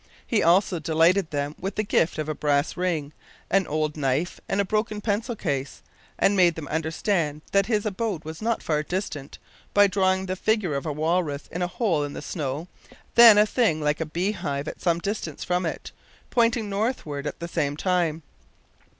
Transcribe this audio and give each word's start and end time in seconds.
He 0.25 0.41
also 0.41 0.79
delighted 0.79 1.29
them 1.29 1.53
with 1.59 1.75
the 1.75 1.83
gift 1.83 2.17
of 2.17 2.27
a 2.27 2.33
brass 2.33 2.75
ring, 2.75 3.13
an 3.51 3.67
old 3.67 3.95
knife, 3.95 4.41
and 4.49 4.59
a 4.59 4.65
broken 4.65 4.99
pencil 4.99 5.35
case, 5.35 5.83
and 6.17 6.35
made 6.35 6.55
them 6.55 6.67
understand 6.69 7.43
that 7.51 7.67
his 7.67 7.85
abode 7.85 8.25
was 8.25 8.41
not 8.41 8.63
far 8.63 8.81
distant, 8.81 9.37
by 9.75 9.85
drawing 9.85 10.25
the 10.25 10.35
figure 10.35 10.73
of 10.73 10.87
a 10.87 10.91
walrus 10.91 11.45
in 11.51 11.61
a 11.61 11.67
hole 11.67 12.03
in 12.03 12.13
the 12.13 12.21
snow, 12.23 12.67
and 12.89 12.97
then 13.13 13.37
a 13.37 13.45
thing 13.45 13.79
like 13.79 14.01
a 14.01 14.07
bee 14.07 14.31
hive 14.31 14.67
at 14.67 14.81
some 14.81 14.97
distance 14.97 15.43
from 15.43 15.67
it, 15.67 15.91
pointing 16.31 16.67
northward 16.67 17.27
at 17.27 17.37
the 17.39 17.47
same 17.47 17.77
time. 17.77 18.23